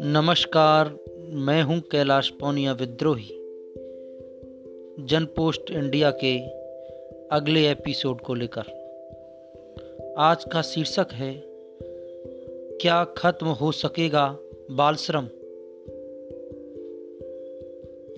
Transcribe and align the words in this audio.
नमस्कार, 0.00 0.98
मैं 1.28 1.62
हूँ 1.62 1.80
कैलाश 1.80 2.28
पौनिया 2.28 2.72
विद्रोही। 2.72 3.28
जन 5.06 5.24
पोस्ट 5.24 5.70
इंडिया 5.70 6.10
के 6.24 6.38
अगले 7.36 7.70
एपिसोड 7.70 8.20
को 8.20 8.34
लेकर। 8.34 8.62
आज 10.18 10.44
का 10.44 10.62
शीर्षक 10.62 11.06
है, 11.12 11.42
क्या 12.80 13.04
खत्म 13.04 13.46
हो 13.46 13.72
सकेगा 13.72 14.38
बाल 14.70 14.94
श्रम 14.94 15.26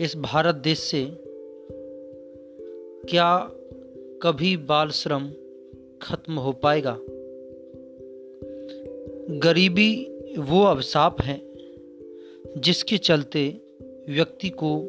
इस 0.05 0.13
भारत 0.17 0.55
देश 0.55 0.79
से 0.79 1.09
क्या 3.11 3.51
कभी 4.23 4.57
बाल 4.57 4.89
श्रम 4.89 5.31
खत्म 6.03 6.39
हो 6.39 6.53
पाएगा। 6.53 6.99
गरीबी 9.39 10.05
वो 10.39 10.65
अभिशाप 10.65 11.21
है, 11.21 11.43
जिसके 12.59 12.99
चलते 12.99 13.61
व्यक्ति 14.09 14.49
को 14.51 14.81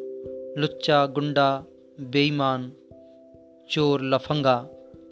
लुच्चा, 0.57 1.05
गुंडा, 1.05 1.65
बेईमान, 1.99 2.71
चोर, 3.69 4.01
लफंगा 4.01 4.69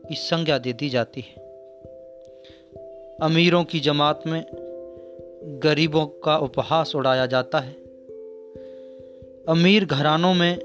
की 0.09 0.15
संज्ञा 0.15 0.57
दे 0.57 0.73
दी 0.73 0.89
जाती 0.89 1.21
है। 1.21 1.35
अमीरों 3.21 3.63
की 3.63 3.79
जमात 3.79 4.23
में 4.27 4.45
गरीबों 5.63 6.05
का 6.05 6.37
उपहास 6.37 6.95
उड़ाया 6.95 7.25
जाता 7.25 7.59
है। 7.59 7.73
अमीर 9.49 9.85
घरानों 9.85 10.33
में 10.33 10.59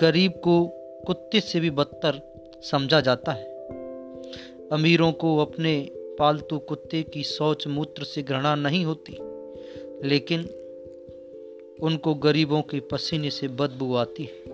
गरीब 0.00 0.32
को 0.32 0.70
कुत्ते 1.06 1.40
से 1.40 1.60
भी 1.60 1.70
बदतर 1.70 2.20
समझा 2.62 3.00
जाता 3.00 3.32
है। 3.32 3.51
अमीरों 4.72 5.12
को 5.12 5.38
अपने 5.38 5.90
पालतू 6.18 6.58
कुत्ते 6.58 7.02
की 7.02 7.22
शौच 7.22 7.66
मूत्र 7.66 8.04
से 8.04 8.22
घृणा 8.22 8.54
नहीं 8.54 8.84
होती, 8.84 9.16
लेकिन 10.08 10.40
उनको 11.82 12.14
गरीबों 12.14 12.62
के 12.62 12.80
पसीने 12.80 13.30
से 13.30 13.48
बदबू 13.48 13.94
आती 13.94 14.24
है। 14.24 14.44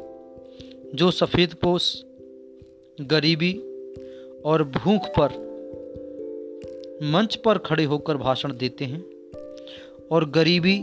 जो 0.94 1.10
सफ़ेद 1.10 1.54
पोष 1.54 2.02
गरीबी 3.00 3.54
और 4.44 4.62
भूख 4.64 5.08
पर 5.18 5.48
मंच 7.02 7.36
पर 7.36 7.58
खड़े 7.58 7.84
होकर 7.84 8.16
भाषण 8.16 8.56
देते 8.56 8.84
हैं 8.84 9.04
और 10.12 10.30
गरीबी 10.30 10.78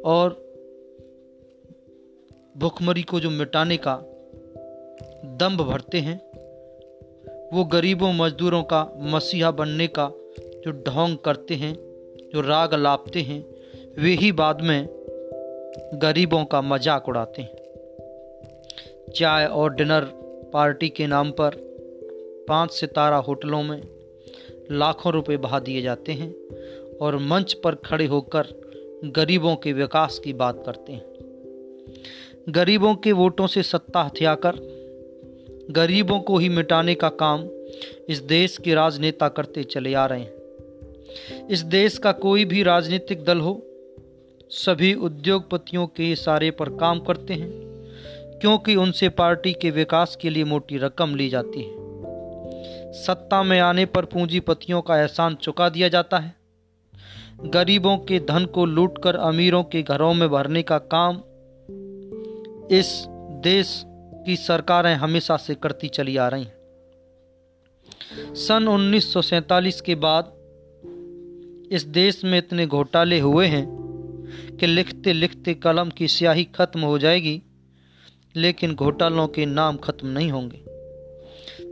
और 0.00 0.54
भुखमरी 2.56 3.02
को 3.02 3.20
जो 3.20 3.30
मिटाने 3.30 3.76
का 3.76 3.96
दम्भ 5.24 5.60
भरते 5.60 5.98
हैं 5.98 6.29
वो 7.52 7.64
गरीबों 7.64 8.12
मजदूरों 8.12 8.62
का 8.62 8.94
मसीहा 8.98 9.50
बनने 9.50 9.86
का 9.86 10.10
जो 10.38 10.70
ढोंग 10.70 11.16
करते 11.18 11.54
हैं, 11.54 11.74
जो 12.34 12.40
राग 12.40 12.74
लापते 12.74 13.20
हैं, 13.20 13.44
वे 13.98 14.10
ही 14.10 14.32
बाद 14.32 14.60
में 14.60 14.86
गरीबों 15.94 16.44
का 16.44 16.60
मज़ाक 16.62 17.08
उड़ाते 17.08 17.42
हैं। 17.42 17.54
चाय 19.16 19.46
और 19.46 19.74
डिनर 19.74 20.04
पार्टी 20.52 20.88
के 20.88 21.06
नाम 21.06 21.30
पर 21.30 21.50
पाँच 22.48 22.70
सितारा 22.70 23.16
होटलों 23.16 23.62
में 23.62 23.82
लाखों 24.70 25.12
रुपए 25.12 25.36
बहा 25.36 25.58
दिए 25.58 25.82
जाते 25.82 26.12
हैं 26.12 26.34
और 26.98 27.16
मंच 27.16 27.52
पर 27.52 27.74
खड़े 27.74 28.06
होकर 28.06 28.46
गरीबों 29.04 29.56
के 29.56 29.72
विकास 29.72 30.18
की 30.18 30.32
बात 30.32 30.62
करते 30.66 30.92
हैं। 30.92 31.04
गरीबों 32.48 32.94
के 32.94 33.12
वोटों 33.12 33.46
से 33.46 33.62
सत्ता 33.62 34.00
हथियाकर 34.00 34.79
गरीबों 35.70 36.20
को 36.20 36.38
ही 36.38 36.48
मिटाने 36.48 36.94
का 36.94 37.08
काम 37.08 37.44
इस 38.08 38.18
देश 38.18 38.58
के 38.58 38.74
राजनेता 38.74 39.28
करते 39.28 39.62
चले 39.64 39.94
आ 39.94 40.06
रहे 40.06 40.20
हैं। 40.20 41.48
इस 41.48 41.60
देश 41.60 41.98
का 41.98 42.12
कोई 42.12 42.44
भी 42.44 42.62
राजनीतिक 42.62 43.24
दल 43.24 43.38
हो, 43.38 43.62
सभी 44.50 44.94
उद्योगपतियों 44.94 45.86
के 45.86 46.12
इशारे 46.12 46.50
पर 46.50 46.68
काम 46.68 47.00
करते 47.00 47.34
हैं, 47.34 47.50
क्योंकि 48.40 48.76
उनसे 48.76 49.08
पार्टी 49.08 49.52
के 49.52 49.70
विकास 49.70 50.18
के 50.20 50.30
लिए 50.30 50.44
मोटी 50.44 50.78
रकम 50.78 51.14
ली 51.14 51.28
जाती 51.28 51.62
है। 51.62 51.72
सत्ता 52.92 53.42
में 53.42 53.60
आने 53.60 53.86
पर 53.86 54.04
पूंजीपतियों 54.04 54.82
का 54.82 55.00
एहसान 55.00 55.34
चुका 55.34 55.68
दिया 55.68 55.88
जाता 55.88 56.18
है। 56.18 56.34
गरीबों 57.44 57.98
के 57.98 58.20
धन 58.20 58.44
को 58.44 58.64
लूटकर 58.66 59.16
अमीरों 59.16 59.62
के 59.64 59.82
घरों 59.82 60.14
में 60.14 60.28
भरने 60.28 60.62
का 60.62 60.78
काम 60.78 61.16
इस 62.70 63.06
देश 63.42 63.84
की 64.24 64.36
सरकारें 64.36 64.94
हमेशा 64.94 65.36
से 65.36 65.54
करती 65.54 65.88
चली 65.88 66.16
आ 66.16 66.28
रही 66.28 66.44
हैं। 66.44 68.34
सन 68.36 68.68
उन्नीस 68.68 69.80
के 69.80 69.94
बाद 69.94 70.32
इस 71.72 71.84
देश 71.84 72.24
में 72.24 72.38
इतने 72.38 72.66
घोटाले 72.66 73.18
हुए 73.20 73.46
हैं 73.46 73.66
कि 74.60 74.66
लिखते 74.66 75.12
लिखते 75.12 75.54
कलम 75.54 75.90
की 75.90 76.08
स्याही 76.08 76.44
खत्म 76.54 76.80
हो 76.80 76.98
जाएगी, 76.98 77.42
लेकिन 78.36 78.74
घोटालों 78.74 79.26
के 79.28 79.46
नाम 79.46 79.76
खत्म 79.76 80.08
नहीं 80.08 80.30
होंगे। 80.30 80.60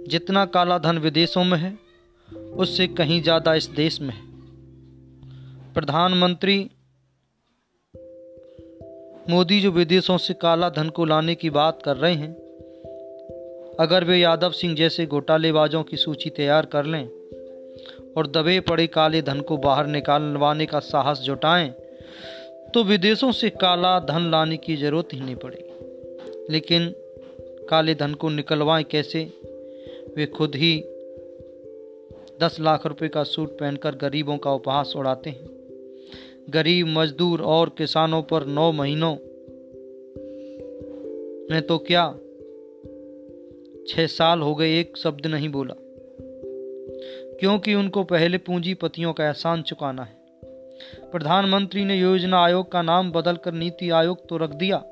जितना 0.09 0.45
काला 0.47 0.79
धन 0.79 0.99
विदेशों 0.99 1.45
में 1.45 1.59
है, 1.59 1.79
उससे 2.29 2.87
कहीं 2.89 3.23
ज़्यादा 3.23 3.55
इस 3.55 3.67
देश 3.67 4.01
में 4.01 4.15
है। 4.15 4.27
प्रधानमंत्री 5.75 6.59
मोदी 9.31 9.61
जो 9.61 9.71
विदेशों 9.71 10.19
से 10.19 10.35
काला 10.35 10.69
धन 10.71 10.89
को 10.89 11.05
लाने 11.05 11.35
की 11.35 11.51
बात 11.51 11.83
कर 11.83 11.97
रहे 11.97 12.15
हैं, 12.15 12.33
अगर 13.81 14.05
वे 14.05 14.17
यादव 14.19 14.51
सिंह 14.51 14.75
जैसे 14.77 15.07
घोटालेबाजों 15.07 15.83
की 15.83 15.97
सूची 15.97 16.31
तैयार 16.31 16.67
कर 16.67 16.85
लें 16.85 17.09
और 18.17 18.27
दबे 18.27 18.61
पड़े 18.61 18.87
काले 18.87 19.23
धन 19.23 19.41
को 19.41 19.57
बाहर 19.57 19.87
निकालवाने 19.87 20.67
का 20.67 20.79
साहस 20.79 21.19
जुटाएँ 21.19 21.69
तो 22.75 22.85
विदेशों 22.85 23.33
से 23.33 23.51
काला 23.51 23.99
धन 24.01 24.31
लाने 24.31 24.57
की 24.57 24.77
ज़रूरत 24.77 25.09
ही 25.13 25.21
नहीं 25.21 25.37
पड़ेगी। 25.37 26.53
लेकिन 26.53 26.95
काले 27.71 27.95
धन 27.95 28.15
को 28.15 28.29
निकलवाएँ 28.29 28.85
कैसे? 28.85 29.25
वे 30.17 30.27
खुद 30.27 30.55
ही 30.55 30.85
दस 32.41 32.57
लाख 32.61 32.87
रुपए 32.87 33.09
का 33.09 33.23
सूट 33.25 33.59
पहनकर 33.59 33.95
गरीबों 33.95 34.39
का 34.39 34.53
उपहास 34.53 34.93
उड़ाते 34.97 35.31
हैं। 35.31 35.58
गरीब 36.51 36.87
मजदूर 36.87 37.43
और 37.43 37.69
किसानों 37.69 38.23
पर 38.23 38.47
नौ 38.47 38.73
महीनों 38.73 39.15
में 41.51 41.63
तो 41.63 41.79
क्या 41.79 42.19
छह 43.89 44.07
साल 44.07 44.41
हो 44.41 44.55
गए 44.55 44.81
एक 44.81 44.97
शब्द 44.97 45.27
नहीं 45.27 45.49
बोला? 45.49 45.75
क्योंकि 47.41 47.75
उनको 47.75 48.05
पहले 48.05 48.39
पूंजीपतियों 48.39 49.13
का 49.13 49.27
एहसान 49.27 49.63
चुकाना 49.63 50.03
है। 50.03 50.19
प्रधानमंत्री 51.13 51.85
ने 51.85 51.97
योजना 51.97 52.45
आयोग 52.45 52.73
का 52.73 52.83
नाम 52.83 53.13
बदलकर 53.13 53.53
नीति 53.53 53.91
आयोग 53.91 54.29
तो 54.29 54.37
रख 54.37 54.51
दिया, 54.51 54.85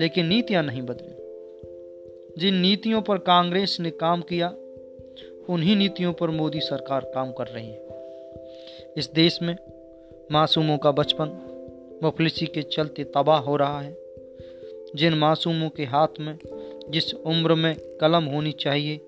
लेकिन 0.00 0.26
नीतियाँ 0.26 0.62
नहीं 0.62 0.82
बदली। 0.82 1.20
जिन 2.38 2.54
नीतियों 2.54 3.02
पर 3.02 3.18
कांग्रेस 3.18 3.76
ने 3.80 3.90
काम 3.90 4.20
किया, 4.20 4.48
उन्हीं 5.48 5.76
नीतियों 5.76 6.12
पर 6.12 6.30
मोदी 6.30 6.60
सरकार 6.60 7.12
काम 7.14 7.32
कर 7.32 7.46
रही 7.46 7.70
है। 7.70 7.86
इस 8.96 9.10
देश 9.14 9.42
में 9.42 9.56
मासूमों 10.32 10.78
का 10.78 10.90
बचपन 10.90 11.30
मुफलिसी 12.02 12.46
के 12.46 12.62
चलते 12.62 13.04
तबाह 13.04 13.38
हो 13.38 13.56
रहा 13.56 13.80
है। 13.80 13.96
जिन 14.96 15.14
मासूमों 15.14 15.68
के 15.68 15.84
हाथ 15.84 16.08
में, 16.20 16.38
जिस 16.90 17.14
उम्र 17.14 17.54
में 17.54 17.74
कलम 18.00 18.24
होनी 18.24 18.52
चाहिए 18.52 19.00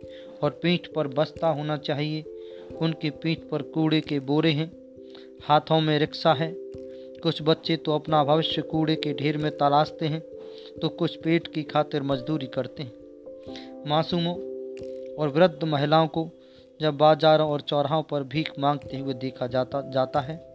और 0.43 0.51
पीठ 0.51 0.87
पर 0.87 1.09
बस्ता 1.09 1.49
होना 1.49 1.77
चाहिए, 1.77 2.25
उनकी 2.81 3.11
पीठ 3.11 3.39
पर 3.39 3.63
कूड़े 3.63 4.01
के 4.01 4.21
बोरे 4.21 4.51
हैं, 4.51 4.73
हाथों 5.45 5.81
में 5.81 5.99
रिक्शा 5.99 6.33
है। 6.33 6.55
कुछ 7.23 7.43
बच्चे 7.43 7.77
तो 7.77 7.95
अपना 7.95 8.25
भविष्य 8.25 8.63
कूड़े 8.63 8.97
के 8.97 9.15
ढेर 9.15 9.37
में 9.37 9.57
तलाशते 9.57 10.07
हैं 10.07 10.21
तो 10.81 10.89
कुछ 10.89 11.17
पेट 11.17 11.47
की 11.47 11.63
खातिर 11.63 12.03
मजदूरी 12.03 12.47
करते 12.47 12.83
हैं। 12.83 12.93
मासूमों 13.87 14.35
और 15.15 15.29
वृद्ध 15.29 15.65
महिलाओं 15.65 16.07
को 16.07 16.29
जब 16.81 16.97
बाजारों 16.97 17.51
और 17.51 17.61
चौराहों 17.61 18.03
पर 18.03 18.23
भीख 18.23 18.53
मांगते 18.59 18.97
हुए 18.97 19.15
देखा 19.15 19.47
जाता 19.47 19.91
जाता 19.91 20.21
है 20.21 20.52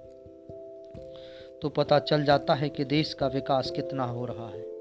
तो 1.62 1.70
पता 1.70 2.00
चल 2.00 2.24
जाता 2.24 2.54
है 2.54 2.70
कि 2.70 2.86
देश 2.86 3.14
का 3.14 3.28
विकास 3.28 3.72
कितना 3.72 4.04
हो 4.04 4.26
रहा 4.26 4.50
है। 4.50 4.77